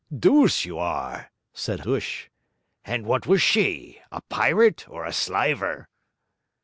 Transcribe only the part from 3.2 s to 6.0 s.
was she? a pirate or a slyver?'